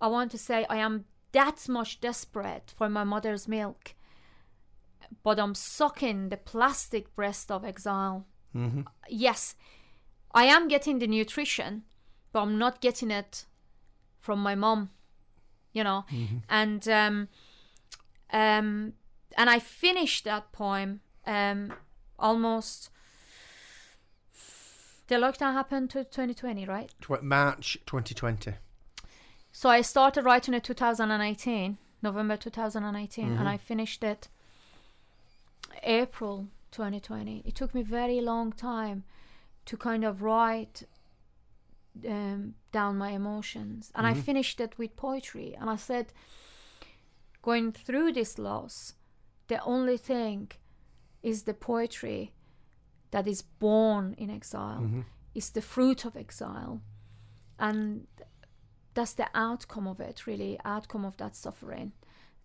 [0.00, 3.94] I want to say I am that much desperate for my mother's milk,
[5.22, 8.26] but I'm sucking the plastic breast of exile.
[8.54, 8.82] Mm-hmm.
[9.08, 9.56] Yes,
[10.32, 11.82] I am getting the nutrition,
[12.34, 13.46] but I'm not getting it
[14.20, 14.90] from my mom,
[15.72, 16.04] you know.
[16.48, 17.28] And um,
[18.32, 18.92] um,
[19.38, 21.72] and I finished that poem um,
[22.18, 22.90] almost.
[25.06, 26.90] The lockdown happened to 2020, right?
[27.00, 28.54] Tw- March 2020.
[29.52, 33.38] So I started writing it 2018, November 2018, Mm-hmm.
[33.38, 34.28] and I finished it
[35.82, 37.42] April 2020.
[37.44, 39.04] It took me very long time
[39.66, 40.82] to kind of write
[42.08, 44.18] um, down my emotions, and Mm-hmm.
[44.18, 45.54] I finished it with poetry.
[45.60, 46.12] And I said,
[47.42, 48.94] going through this loss,
[49.48, 50.50] the only thing
[51.22, 52.32] is the poetry
[53.10, 55.00] that is born in exile, Mm-hmm.
[55.34, 56.80] is the fruit of exile,
[57.58, 58.06] and
[58.94, 61.90] that's the outcome of it really outcome of that suffering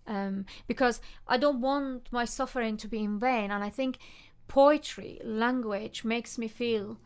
[0.08, 4.00] um, because i don't want my suffering to be in vain and i think
[4.48, 6.98] poetry language makes me feel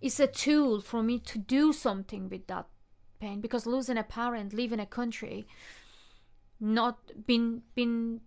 [0.00, 2.66] it's a tool for me to do something with that
[3.20, 5.46] pain because losing a parent leaving a country
[6.60, 8.20] not being being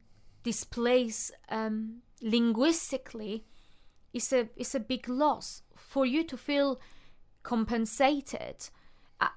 [0.43, 3.45] displaced um, linguistically
[4.13, 5.62] is a is a big loss.
[5.75, 6.79] For you to feel
[7.43, 8.69] compensated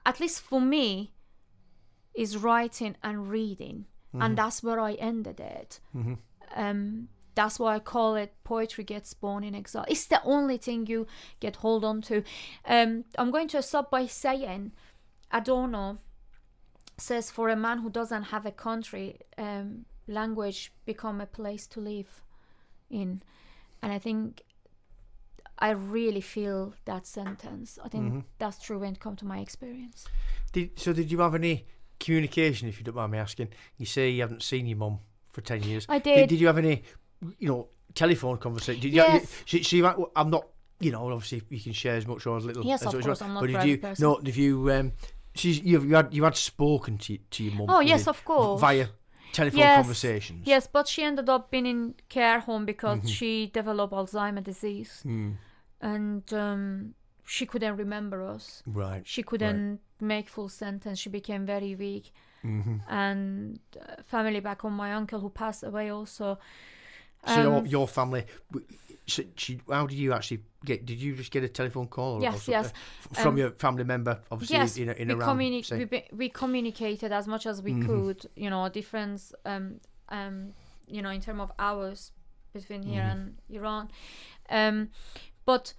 [0.06, 1.12] at least for me
[2.14, 3.86] is writing and reading.
[4.22, 5.80] And that's where i ended it.
[6.54, 10.86] Um, that's why i call it poetry gets born in exile it's the only thing
[10.86, 11.06] you
[11.40, 12.22] get hold on to
[12.66, 14.72] um, i'm going to stop by saying
[15.32, 15.98] adorno
[16.96, 21.80] says for a man who doesn't have a country um, language become a place to
[21.80, 22.22] live
[22.90, 23.22] in
[23.82, 24.42] and i think
[25.58, 30.06] i really feel that sentence i think that's true when it comes to my experience
[30.52, 31.66] Did, so did you have any
[31.98, 33.48] communication, if you don't mind me asking?
[33.76, 35.86] You say you haven't seen your mum for 10 years.
[35.88, 36.28] I Did, did.
[36.30, 36.82] did you have any,
[37.38, 38.80] you know, telephone conversation?
[38.80, 39.42] Did Yes.
[39.52, 40.46] You, so, so you, I'm not,
[40.80, 43.20] you know, obviously you can share as much or as little Yes, as of course,
[43.20, 44.02] well, I'm not but did you, person.
[44.02, 44.92] no, did you, um,
[45.34, 47.66] she's, you've, you had, you had spoken to, to your mum?
[47.70, 48.60] Oh, yes, of course.
[48.60, 48.88] Via
[49.32, 49.76] telephone Yes.
[49.76, 50.42] conversations?
[50.46, 53.08] yes but she ended up being in care home because Mm-hmm.
[53.08, 55.34] she developed alzheimer disease Mm,
[55.80, 56.94] and um,
[57.26, 59.02] she couldn't remember us right.
[59.04, 64.74] she couldn't make full sentence she became very weak hmm and uh, family back home
[64.76, 66.38] my uncle who passed away also
[67.26, 68.66] So your, Um, your family, w-
[69.06, 70.86] so she, how did you actually get?
[70.86, 72.22] Did you just get a telephone call?
[72.22, 72.72] Yes, yes.
[73.12, 75.38] From Um, your family member, obviously yes in, in we, around.
[75.38, 77.86] communi- we, we communicated as much as we Mhm.
[77.86, 80.52] could you know difference um um
[80.86, 82.12] you know in terms of hours
[82.52, 83.12] between here Mhm.
[83.12, 83.90] and iran
[84.50, 84.88] um
[85.46, 85.74] but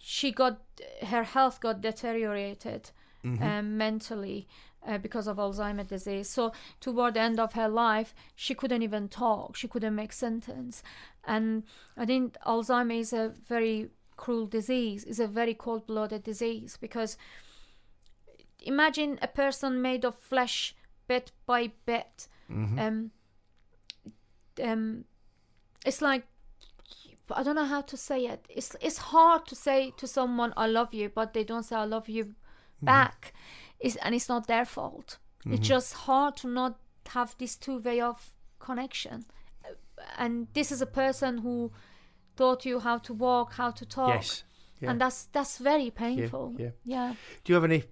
[0.00, 0.60] she got
[1.02, 2.90] her health got deteriorated
[3.24, 3.42] Mhm.
[3.42, 4.46] um, mentally
[4.86, 6.28] uh, because of Alzheimer's disease.
[6.28, 9.56] So toward the end of her life, she couldn't even talk.
[9.56, 10.82] She couldn't make sentence,
[11.24, 11.64] and
[11.96, 15.04] I think Alzheimer's is a very cruel disease.
[15.04, 17.18] It's a very cold-blooded disease because
[18.60, 20.74] imagine a person made of flesh,
[21.08, 22.28] bit by bit.
[22.50, 22.78] Mhm.
[22.80, 23.10] Um,
[24.62, 25.04] um,
[25.84, 26.24] it's like
[27.30, 28.46] I don't know how to say it.
[28.48, 31.84] It's it's hard to say to someone I love you, but they don't say I
[31.84, 32.34] love you
[32.82, 33.34] back.
[33.80, 35.18] It's, and it's not their fault.
[35.48, 36.76] It's just hard to not
[37.08, 39.24] have this two way of connection.
[40.18, 41.70] And this is a person who
[42.36, 44.42] taught you how to walk, how to talk, Yes.
[44.80, 44.90] Yeah.
[44.90, 46.54] and that's that's very painful.
[46.58, 46.70] yeah.
[46.84, 47.14] yeah.
[47.44, 47.84] Do you have any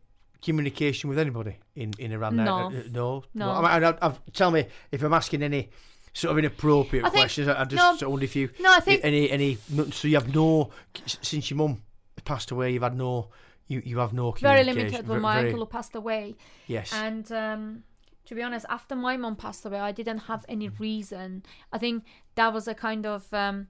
[0.43, 2.37] communication with anybody in, in Iran?
[2.37, 2.45] now?
[2.45, 2.77] No.
[2.77, 3.25] Uh, uh, no.
[3.35, 3.51] No.
[3.51, 5.71] I mean, I, I, tell me if I'm asking any
[6.13, 7.49] sort of inappropriate I think- questions.
[7.49, 7.91] I, I just no.
[7.93, 9.59] sort of wonder if you No, I think any any.
[9.93, 10.71] So you have no
[11.07, 11.83] since your mum
[12.25, 12.73] passed away.
[12.73, 13.31] You've had no.
[13.67, 16.35] You, you have no very limited with Ve- my very- uncle who passed away.
[16.67, 16.93] Yes.
[16.93, 17.83] And um,
[18.27, 21.43] to be honest, after my mom passed away, I didn't have any reason.
[21.73, 23.69] I think that was a kind of um,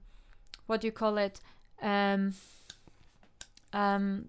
[0.67, 1.39] what do you call it?
[1.81, 2.33] Um,
[3.73, 4.27] um,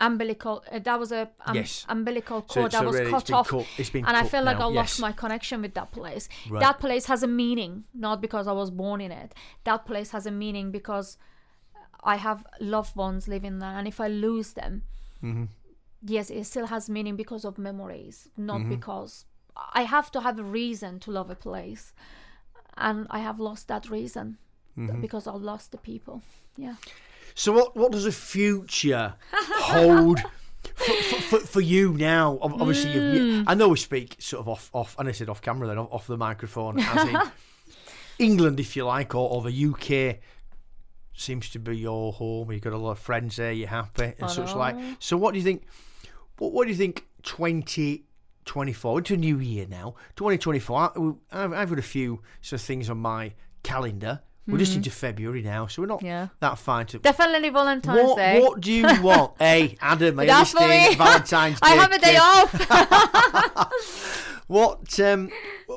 [0.00, 0.64] umbilical.
[0.70, 1.86] Uh, that was a um, Yes.
[1.88, 3.48] umbilical So- cord that so was really it's cut been off.
[3.48, 5.00] cut- and I feel like now, I lost yes.
[5.00, 6.28] my connection with that place.
[6.50, 6.60] Right.
[6.60, 9.34] That place has a meaning, not because I was born in it.
[9.64, 11.18] That place has a meaning because
[12.02, 14.82] I have loved ones living there, and if I lose them,
[15.22, 15.48] Mhm.
[16.02, 18.70] yes, it still has meaning because of memories, not Mm-hmm.
[18.70, 19.24] because
[19.74, 21.92] I have to have a reason to love a place,
[22.76, 24.38] and I have lost that reason
[24.78, 25.00] Mm-hmm.
[25.02, 26.22] because I lost the people.
[26.56, 26.76] Yeah.
[27.34, 30.18] So what what does the future hold
[30.74, 30.92] for,
[31.30, 32.38] for, for, you now?
[32.40, 33.14] Obviously, Hmm.
[33.14, 35.78] you've, I know we speak sort of off off, and I said off camera then
[35.78, 37.16] off, off the microphone, as in
[38.18, 40.20] England, if you like, or, or the UK
[41.14, 42.50] seems to be your home.
[42.52, 43.52] You've got a lot of friends there.
[43.52, 44.76] You're happy and such like.
[44.98, 45.64] So what do you think?
[46.38, 47.06] What what do you think?
[47.22, 48.04] Twenty
[48.44, 51.12] twenty four into a new year now 2024 I-
[51.44, 55.42] I've, I've got a few sort of things on my calendar we're just into February
[55.42, 56.06] now so we're not Hmm.
[56.06, 56.28] Yeah.
[56.40, 58.40] that fine to Definitely Valentine's what, Day.
[58.40, 59.34] what do you want?
[59.38, 60.98] hey, Adam, are you That's listening?
[60.98, 61.68] Valentine's Day.
[61.68, 63.68] I have a day off.
[64.48, 65.30] What, um,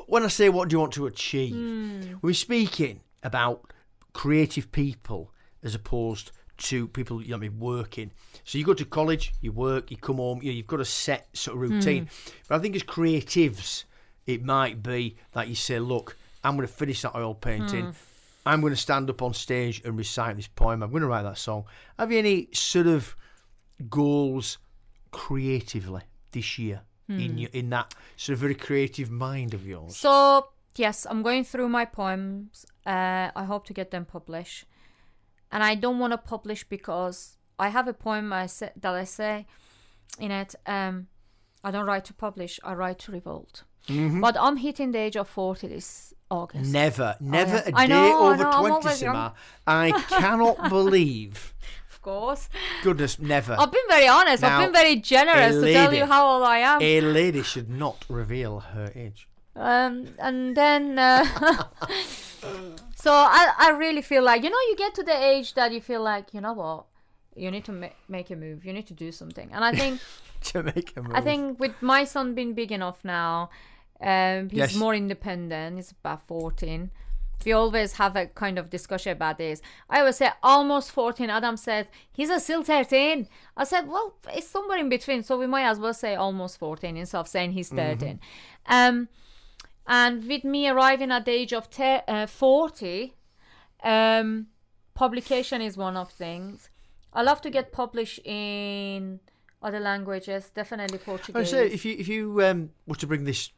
[0.06, 2.14] when I say what do you want to achieve, Hmm.
[2.20, 3.72] we're speaking about
[4.16, 5.30] creative people
[5.62, 8.10] as opposed to people you know, I mean, working.
[8.44, 11.28] So you go to college, you work, you come home, you you've got a set
[11.34, 12.04] sort of routine.
[12.06, 12.30] Hmm.
[12.48, 13.84] But I think as creatives,
[14.26, 17.84] it might be that you say, look, I'm going to finish that oil painting.
[17.84, 17.90] Hmm.
[18.46, 20.82] I'm going to stand up on stage and recite this poem.
[20.82, 21.64] I'm going to write that song.
[21.98, 23.14] Have you any sort of
[23.90, 24.56] goals
[25.10, 26.02] creatively
[26.32, 27.20] this year Hmm.
[27.20, 29.94] in your, in that sort of very creative mind of yours?
[29.96, 30.48] So
[30.78, 32.66] yes, I'm going through my poems.
[32.84, 34.64] Uh, I hope to get them published,
[35.50, 39.04] and I don't want to publish because I have a poem I say, that I
[39.04, 39.46] say
[40.18, 40.54] in it.
[40.66, 41.08] Um,
[41.64, 42.60] I don't write to publish.
[42.62, 43.64] I write to revolt.
[43.88, 44.20] Mhm.
[44.20, 46.72] But I'm hitting the age of 40 this August.
[46.72, 47.82] Never, never yeah.
[47.82, 48.88] a day know, over know, I'm 20.
[49.04, 49.32] Sima.
[49.66, 51.54] I cannot believe.
[51.88, 52.48] Of course.
[52.84, 53.56] Goodness, never.
[53.58, 54.42] I've been very honest.
[54.42, 56.80] Now, I've been very generous a to tell you how old I am.
[56.80, 59.26] A lady should not reveal her age.
[59.56, 61.24] Um, and then, uh,
[62.94, 65.80] so I, I really feel like, you know, you get to the age that you
[65.80, 66.84] feel like, you know what,
[67.34, 68.64] you need to ma- make a move.
[68.64, 69.50] You need to do something.
[69.52, 70.00] And I think,
[70.52, 71.12] To make a move.
[71.14, 73.50] I think with my son being big enough now,
[74.00, 74.76] um, he's Yes.
[74.76, 75.76] more independent.
[75.76, 76.90] He's about 14.
[77.44, 79.60] We always have a kind of discussion about this.
[79.90, 81.30] I always say almost 14.
[81.30, 83.28] Adam said he's a still 13.
[83.56, 86.96] I said, well, it's somewhere in between, so we might as well say almost 14
[86.96, 88.20] instead of saying he's 13.
[88.66, 89.08] Um,
[89.86, 93.14] and with me arriving at the age of te- uh, 40,
[93.82, 94.48] um,
[94.94, 96.70] publication is one of things.
[97.12, 99.20] I love to get published in
[99.62, 101.36] other languages, definitely Portuguese.
[101.36, 103.50] I say if you if you um, were to bring this,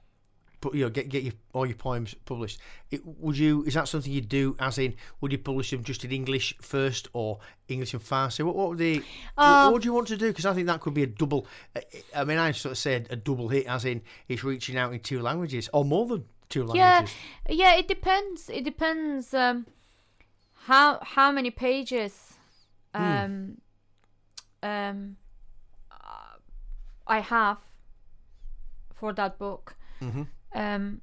[0.61, 2.59] put you know, get get your all your poems published,
[2.90, 3.62] it, would you?
[3.64, 4.57] Is that something you'd do?
[4.59, 8.42] As in, would you publish them just in English first or English and Farsi?
[8.44, 8.99] What what would the
[9.35, 10.29] what, Um, what would you want to do?
[10.29, 11.47] Because I think that could be a double.
[11.77, 11.83] I-
[12.14, 15.01] I mean, I sort of said a double hit, as in it's reaching out in
[15.01, 17.14] two languages or more than two languages.
[17.49, 17.75] yeah, yeah.
[17.77, 18.49] it depends.
[18.51, 19.66] It depends um,
[20.66, 22.35] how how many pages
[22.94, 23.59] um,
[24.62, 25.16] um,
[25.92, 26.37] uh,
[27.07, 27.59] I have
[28.94, 29.77] for that book.
[30.01, 30.27] Mhm.
[30.55, 31.01] Um,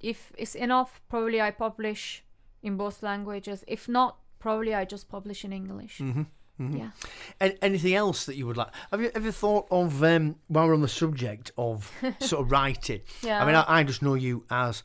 [0.00, 2.24] if it's enough, probably I publish
[2.62, 3.64] in both languages.
[3.68, 5.98] If not, probably I just publish in English.
[5.98, 6.26] Mhm,
[6.58, 6.78] mhm.
[6.78, 6.90] Yeah.
[7.38, 8.68] And anything else that you would like?
[8.90, 13.00] Have you ever thought of um, while we're on the subject of sort of writing?
[13.22, 13.42] Yeah.
[13.42, 14.82] I mean, I, I just know you as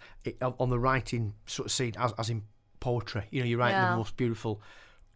[0.59, 2.43] on the writing sort of scene, as, as in
[2.79, 3.23] poetry.
[3.31, 3.91] You know, you write Yeah.
[3.91, 4.61] the most beautiful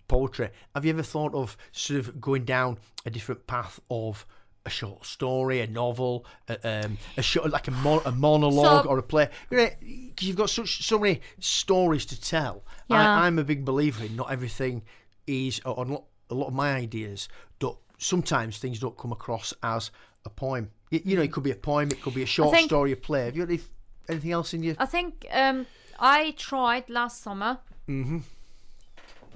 [0.07, 0.49] poetry.
[0.73, 4.25] Have you ever thought of sort of going down a different path of
[4.69, 8.89] a short story, a novel, a, um, a short, like a, mon- a monologue So-
[8.89, 9.29] or a play?
[9.49, 12.63] Because you've got such so many stories to tell.
[12.87, 12.97] Yeah.
[12.97, 14.83] I, I'm a big believer in not everything
[15.27, 15.85] is, or
[16.29, 17.27] a lot of my ideas.
[17.59, 19.91] Don't, sometimes things don't come across as
[20.25, 20.71] a poem.
[20.91, 22.91] You, you know, it could be a poem, it could be a short think- story,
[22.91, 23.25] a play.
[23.25, 23.61] Have you got any,
[24.07, 24.75] anything else in your?
[24.79, 25.65] I think um,
[25.99, 28.19] I tried last summer Mm-hmm.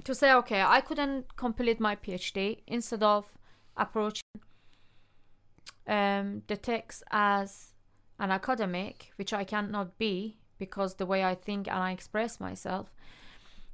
[0.04, 3.24] to say, okay, I couldn't complete my PhD instead of
[3.76, 4.22] approaching
[5.86, 7.74] um, the text as
[8.18, 12.94] an academic, which I cannot be because the way I think and I express myself.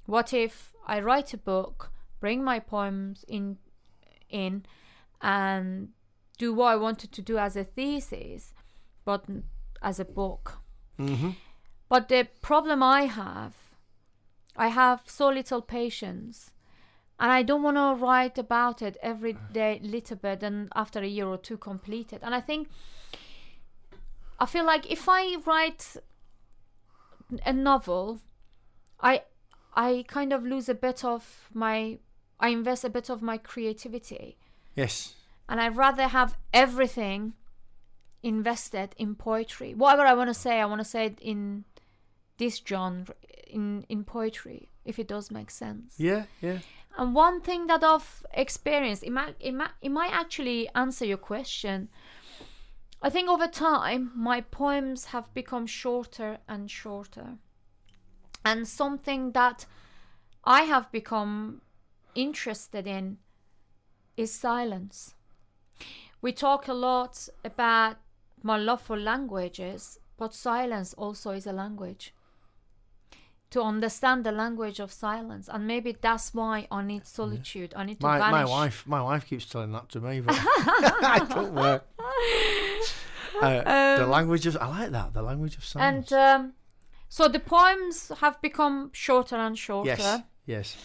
[0.07, 3.59] What if I write a book, bring my poems in,
[4.29, 4.65] in,
[5.21, 5.91] and
[6.39, 8.55] do what I wanted to do as a thesis,
[9.05, 9.25] but
[9.83, 10.59] as a book?
[10.99, 11.31] Mm-hmm.
[11.89, 13.55] But the problem I have,
[14.57, 16.51] I have so little patience.
[17.21, 21.07] And I don't want to write about it every day, little bit, and after a
[21.07, 22.21] year or two, complete it.
[22.23, 22.69] And I think,
[24.39, 25.97] I feel like if I write
[27.45, 28.21] a novel,
[29.01, 29.23] I,
[29.75, 31.99] I kind of lose a bit of my,
[32.41, 34.39] I invest a bit of my creativity,
[34.75, 35.15] Yes.
[35.49, 37.35] and I'd rather have everything
[38.23, 39.75] invested in poetry.
[39.75, 41.65] Whatever I want to say, I want to say it in
[42.39, 43.15] this genre,
[43.47, 45.95] in in poetry, if it does make sense.
[45.99, 46.25] Yeah.
[46.41, 46.59] Yeah.
[46.99, 51.19] And one thing that I've experienced, it might, it might, it might actually answer your
[51.19, 51.89] question.
[53.03, 57.39] I think over time, my poems have become shorter and shorter.
[58.45, 59.67] And something that
[60.45, 61.63] I have become
[62.15, 63.19] interested in
[64.17, 65.15] is silence.
[66.21, 67.97] We talk a lot about
[68.43, 72.15] my love for languages, but silence also is a language
[73.51, 77.99] to understand the language of silence and maybe that's why i need solitude i need
[78.01, 80.37] to My, my wife, my wife keeps telling that to me, but
[81.17, 81.85] I don't work.
[83.43, 85.15] Uh, the Um, language of I like that.
[85.15, 86.13] The language of silence.
[86.13, 86.53] and um,
[87.09, 90.23] so the poems have become shorter and shorter yes.
[90.47, 90.77] Yes.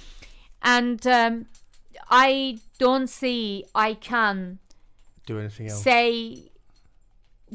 [0.61, 1.47] and um,
[2.09, 4.59] i don't see i can
[5.26, 5.82] Do anything else?
[5.82, 6.51] say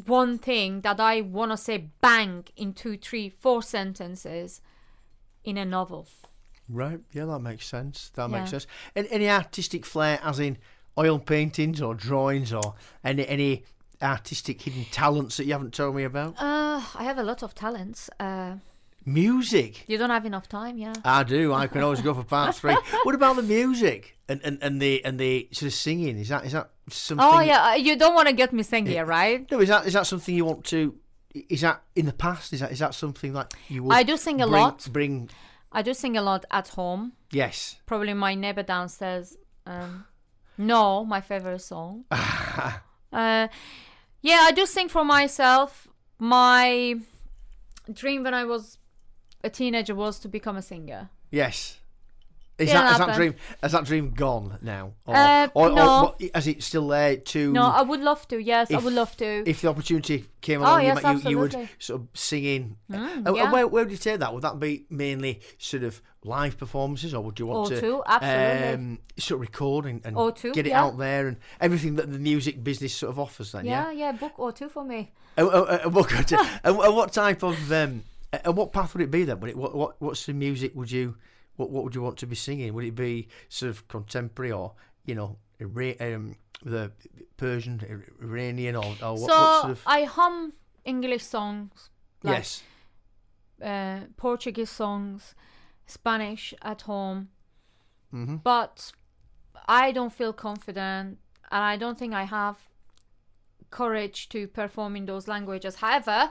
[0.07, 4.61] one thing that i want to say bang in two three four sentences
[5.45, 6.07] in a novel
[6.73, 7.01] Right.
[7.13, 8.13] Yeah, that makes sense.
[8.15, 8.67] That makes sense.
[8.95, 10.57] And any artistic flair, as in
[10.97, 13.65] oil paintings or drawings, or any any
[14.01, 16.35] artistic hidden talents that you haven't told me about?
[16.41, 18.55] uh, i have a lot of talents uh,
[19.05, 19.85] Music.
[19.89, 21.53] you don't have enough time yeah I do.
[21.53, 22.77] I can always go for part three.
[23.03, 26.19] what about the music and, and, and the and the sort of singing?
[26.19, 27.27] Is that is that something?
[27.29, 29.51] Oh yeah, uh, you don't want to get me singing, here, right?
[29.51, 30.95] No, is that is that something you want to?
[31.35, 32.53] Is that in the past?
[32.53, 33.95] Is that is that something that you would?
[33.95, 34.89] I do sing a bring, lot.
[34.93, 35.31] Bring
[35.73, 37.13] I do sing a lot at home.
[37.31, 37.77] yes.
[37.87, 39.37] Probably my neighbor downstairs.
[39.67, 40.07] Um,
[40.59, 42.05] no, my favorite song.
[42.11, 43.49] uh,
[44.23, 45.89] Yeah, I do sing for myself.
[46.19, 46.97] My
[47.93, 48.79] dream when I was
[49.43, 51.09] a teenager was to become a singer.
[51.31, 51.79] Yes.
[52.61, 56.03] Is that, has that dream has that dream gone now, or, Uh, or, or no.
[56.03, 57.53] what, is it still there to?
[57.53, 58.39] No, I would love to.
[58.39, 59.49] Yes, I would love to.
[59.49, 61.75] if the opportunity came Oh, along, yes, you, might- you, you would absolutely.
[61.79, 62.77] sort of singing.
[62.91, 63.53] Mm, Uh, uh, yeah.
[63.53, 64.33] where, where would you take that?
[64.35, 68.69] Would that be mainly sort of live performances, or would you want O2, to absolutely.
[68.75, 70.85] um, sort of record and, and O2, get it yeah.
[70.85, 73.53] out there and everything that the music business sort of offers?
[73.53, 73.91] Then, yeah.
[73.91, 75.13] yeah, yeah, book or two for me.
[75.37, 78.03] And, and, and what, and, and what type of um,
[78.33, 79.41] and what path would it be then?
[79.41, 81.17] Would it, what, what what's the music would you
[81.61, 82.73] what what would you want to be singing?
[82.75, 84.73] Would it be sort of contemporary or
[85.05, 86.91] you know um, the
[87.37, 90.55] Persian, Iranian, or, or what, so what sort of I hum
[90.85, 91.91] English songs,
[92.23, 92.63] like yes?
[93.63, 95.35] uh, Portuguese songs,
[95.87, 97.29] Spanish at home,
[98.11, 98.93] hmm but
[99.69, 101.19] I don't feel confident,
[101.51, 102.57] and I don't think I have
[103.71, 105.77] courage to perform in those languages.
[105.77, 106.31] However,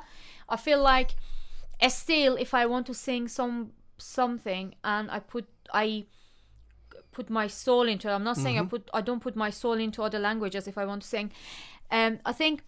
[0.49, 1.15] I feel like
[1.82, 3.71] uh, still, if I want to sing some
[4.02, 6.06] something and I put I
[7.12, 8.12] put my soul into it.
[8.12, 10.86] I'm not saying I put I don't put my soul into other languages if I
[10.86, 11.32] want to sing.
[11.91, 12.64] Um, I think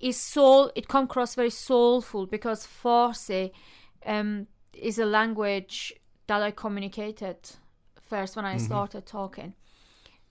[0.00, 0.70] is soul.
[0.74, 3.52] It come across very soulful because Farsi
[4.06, 5.92] um, is a language
[6.26, 7.36] that I communicated
[8.00, 9.54] first when I started talking,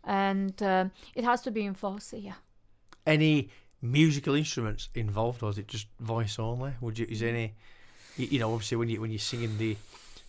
[0.04, 2.24] and um it has to be in Farsi.
[2.24, 2.40] Yeah.
[3.06, 3.50] Any
[3.82, 6.72] musical instruments involved, or is it just voice only?
[6.82, 7.54] Would you is any
[8.18, 9.76] you, you know obviously when you when you're singing the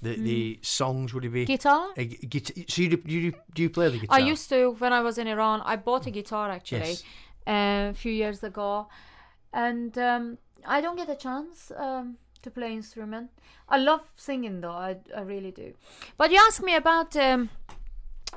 [0.05, 1.89] the, the songs would it be Guitar.
[1.97, 2.55] a guitar?
[2.69, 4.17] So you do, you do, do you play the guitar?
[4.19, 5.61] I used to when I was in Iran.
[5.73, 7.03] I bought a guitar actually Yes.
[7.47, 8.89] uh, a few years ago,
[9.53, 13.31] and um, I don't get a chance um, to play instrument.
[13.69, 14.79] I love singing though.
[14.91, 15.69] I, I really do.
[16.19, 17.51] But you asked me about um,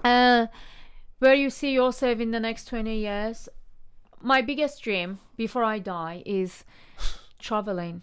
[0.03, 0.47] uh,
[1.19, 3.49] where you see yourself in the next twenty years.
[4.21, 6.63] My biggest dream before I die is
[7.39, 8.01] traveling.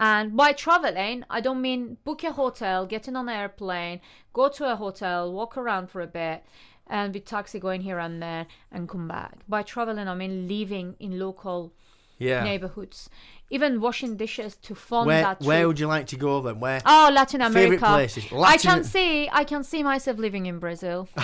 [0.00, 4.00] And by traveling, I don't mean book a hotel, get in an airplane,
[4.32, 6.42] go to a hotel, walk around for a bit,
[6.86, 9.34] and with taxi going here and there and come back.
[9.46, 11.74] By traveling, I mean living in local
[12.16, 12.42] yeah.
[12.42, 13.10] neighborhoods,
[13.50, 15.42] even washing dishes to fund Where that.
[15.42, 16.60] where would you like to go then?
[16.60, 17.60] Where Oh, Latin America.
[17.60, 18.24] Favorite places?
[18.32, 21.10] I can see, I can see myself living in Brazil.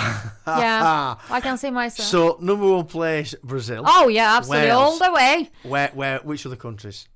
[0.47, 2.09] yeah, I can see myself.
[2.09, 3.85] So number one place Brazil.
[3.87, 5.51] oh yeah, absolutely, all the way.
[5.63, 7.09] Where where which other countries?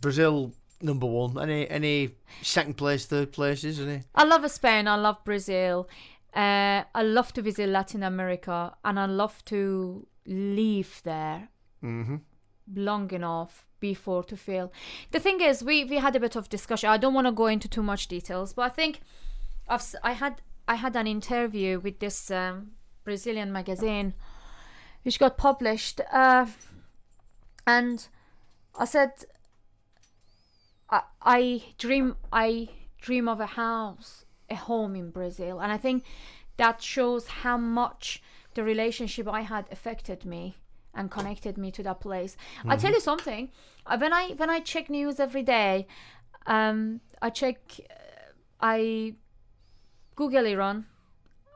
[0.00, 0.52] Brazil
[0.84, 1.38] number one.
[1.38, 2.10] Any any
[2.42, 3.80] second place, third places?
[3.80, 4.02] Any?
[4.14, 4.86] I love Spain.
[4.88, 5.88] I love Brazil.
[6.34, 11.48] Uh, I love to visit Latin America, and I love to live there
[11.82, 12.16] Mm-hmm.
[12.76, 14.72] long enough before to feel.
[15.10, 16.88] The thing is, we we had a bit of discussion.
[16.90, 19.00] I don't want to go into too much details, but I think
[19.68, 22.72] I've I had I had an interview with this um,
[23.04, 24.14] Brazilian magazine,
[25.04, 26.46] which got published, uh,
[27.66, 28.08] and
[28.78, 29.10] I said
[30.90, 32.68] I, I dream I
[33.00, 36.04] dream of a house, a home in Brazil, and I think
[36.56, 38.22] that shows how much
[38.54, 40.56] the relationship I had affected me
[40.94, 42.36] and connected me to that place.
[42.64, 43.50] I tell you something.
[43.86, 45.86] uh, When I when I check news every day,
[46.46, 47.58] um, I check,
[47.90, 47.94] uh,
[48.60, 49.14] I
[50.14, 50.86] Google Iran,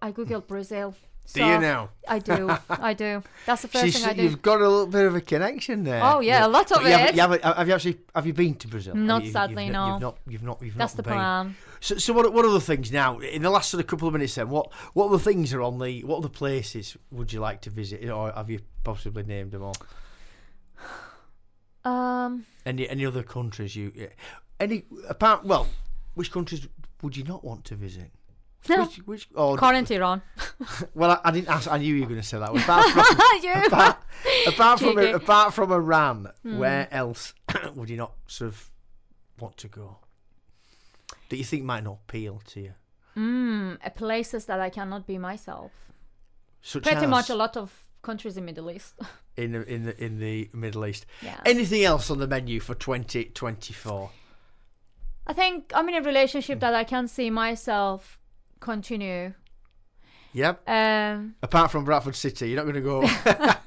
[0.03, 0.95] I Google Brazil.
[1.35, 1.91] Do you now?
[2.09, 2.51] I do.
[2.71, 3.23] I do.
[3.45, 4.23] That's the first She's- thing I do.
[4.23, 6.01] You've got a little bit of a connection there.
[6.03, 7.15] Oh, yeah, a lot of you haven't- it.
[7.17, 8.95] you haven't- have you actually have you been to Brazil?
[8.95, 9.93] Not you- sadly, you've, no.
[9.93, 10.19] You've not.
[10.27, 10.63] You've not.
[10.63, 11.13] You've That's not the been.
[11.19, 11.57] plan.
[11.81, 12.33] So, so what?
[12.33, 13.19] What other things now?
[13.19, 15.79] In the last sort of couple of minutes, then, what what other things are on
[15.79, 16.03] the?
[16.05, 19.77] What other places would you like to visit, or have you possibly named them all?
[21.85, 23.93] Um, Any any other countries you?
[24.59, 25.45] Any apart?
[25.45, 25.69] Well,
[26.15, 26.67] which countries
[27.03, 28.11] would you not want to visit?
[28.67, 29.29] Which, which?
[29.35, 30.21] Oh, current Iran.
[30.95, 31.71] well, I, I didn't ask.
[31.71, 32.51] I knew you were going to say that.
[32.55, 33.01] Apart from
[33.67, 33.97] apart,
[34.47, 35.11] apart from Cheeky.
[35.13, 36.59] apart from Iran, Hmm.
[36.59, 37.35] where else
[37.75, 38.71] would you not sort of
[39.39, 39.99] want to go?
[41.31, 42.75] That you think might not appeal to you?
[43.17, 45.73] Mm, places that I cannot be myself.
[46.61, 48.95] Such Pretty as much a lot of countries in Middle East.
[49.37, 51.07] in the in the in the Middle East.
[51.23, 51.41] yeah.
[51.47, 54.11] Anything else on the menu for twenty twenty four?
[55.27, 58.18] I think I'm in a relationship that I can see myself
[58.61, 59.35] continue.
[60.33, 60.69] Yep.
[60.69, 63.03] Um, Apart from Bradford City, you're not going to go.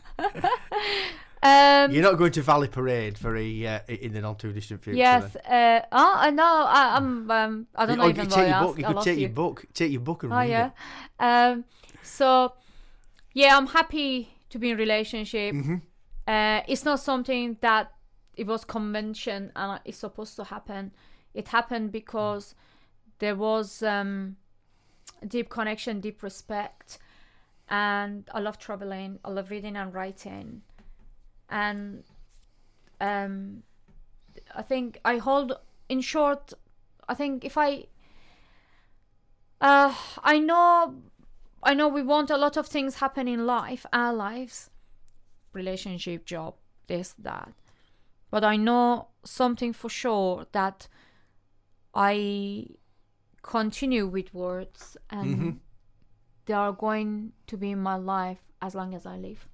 [1.44, 4.84] um, you're not going to Valley Parade for a uh, in the not too distant
[4.84, 4.98] future.
[4.98, 5.36] yes.
[5.38, 6.44] Uh, oh, I know.
[6.44, 7.32] I, I'm.
[7.32, 8.66] Um, I don't You- know oh, even you why take I your asked.
[8.68, 8.78] book.
[8.80, 9.22] You could take you.
[9.22, 9.66] your book.
[9.74, 10.70] Take your book and Oh read yeah.
[11.20, 11.24] it.
[11.54, 11.66] Um,
[12.04, 12.54] so
[13.34, 15.56] yeah, I'm happy to be in relationship.
[15.56, 15.76] Mm-hmm.
[16.28, 17.92] Uh, it's not something that
[18.36, 20.92] it was convention and it's supposed to happen.
[21.34, 22.54] It happened because
[23.20, 24.36] there was um,
[25.28, 26.99] deep connection, deep respect,
[27.69, 29.19] and I love traveling.
[29.24, 30.61] I love reading and writing,
[31.49, 32.03] and
[32.99, 33.63] um,
[34.55, 35.53] I think I hold.
[35.89, 36.53] In short,
[37.09, 37.88] I think if I,
[39.59, 39.93] uh,
[40.24, 40.95] I know,
[41.61, 44.69] I know we want a lot of things happen in life, our lives,
[45.51, 46.55] relationship, job,
[46.88, 47.51] this, that,
[48.30, 50.88] but I know something for sure that
[51.93, 52.67] I
[53.42, 55.58] continue with words and Mhm.
[56.46, 59.48] they are going to be in my life as long as I live.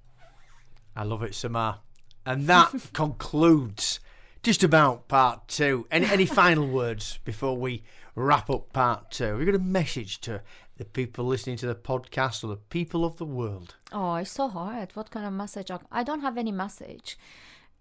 [0.96, 1.80] I love it, Samar.
[2.26, 4.00] And that concludes
[4.44, 5.88] just about part two.
[5.92, 7.84] Any, any final words before we
[8.16, 9.26] wrap up part two?
[9.26, 10.42] Have you got a message to
[10.78, 13.76] the people listening to the podcast or the people of the world?
[13.92, 14.92] Oh, it's so hard.
[14.96, 15.72] What kind of message?
[15.72, 17.18] I- I don't have any message.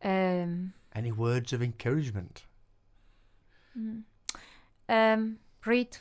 [0.04, 2.44] Um, Any words of encouragement?
[4.88, 5.98] um, read.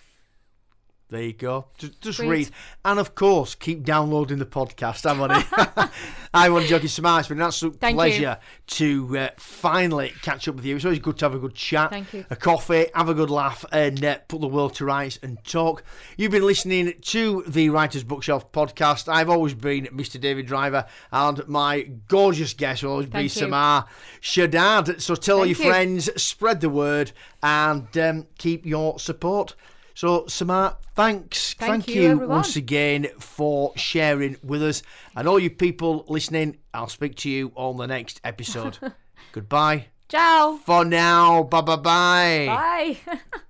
[1.09, 1.67] There you go.
[1.77, 2.49] Just, just Read.
[2.83, 5.89] And of course, keep downloading the podcast, haven't I?
[6.33, 7.19] I want to joke Samar.
[7.19, 7.97] It's been an absolute Thank you.
[7.97, 8.37] pleasure
[8.67, 10.75] to uh, finally catch up with you.
[10.75, 12.25] It's always good to have a good chat, Thank you.
[12.31, 15.83] a coffee, have a good laugh, and uh, put the world to rights and talk.
[16.17, 19.07] You've been listening to the Writer's Bookshelf podcast.
[19.07, 20.19] I've always been Mr.
[20.19, 23.41] David Driver, and my gorgeous guest will always be Thank you.
[23.41, 23.85] Samar
[24.21, 25.01] Shahdad.
[25.01, 25.71] So tell all Thank your you.
[25.71, 27.11] friends, spread the word,
[27.43, 29.55] and um, keep your support.
[29.95, 31.53] So, Samar, thanks.
[31.53, 34.83] Thank Thank, you, you, once again for sharing with us.
[35.15, 38.77] And all you people listening, I'll speak to you on the next episode.
[39.31, 39.87] Goodbye.
[40.09, 40.59] Ciao.
[40.63, 41.43] For now.
[41.43, 42.97] Bye bye bye.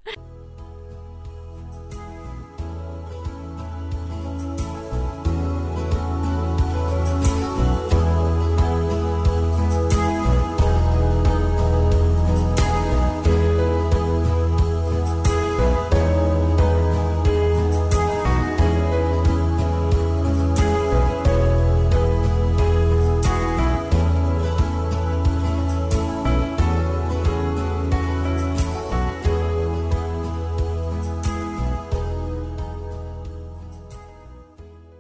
[0.08, 0.26] Bye.